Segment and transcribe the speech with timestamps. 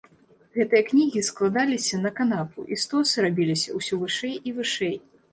[0.59, 4.95] Гэтыя кнігі складаліся на канапу, і стосы рабіліся ўсё вышэй і вышэй.